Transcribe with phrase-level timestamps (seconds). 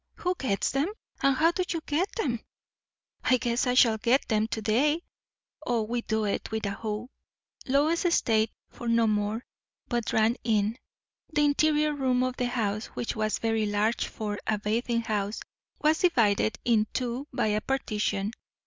[0.15, 0.87] "Who gets them?
[1.21, 2.39] and how do you get them?"
[3.23, 5.03] "I guess I shall get them to day.
[5.67, 7.11] O, we do it with a hoe."
[7.67, 9.45] Lois stayed for no more,
[9.87, 10.79] but ran in.
[11.31, 15.39] The interior room of the house, which was very large for a bathing house,
[15.83, 18.31] was divided in two by a partition.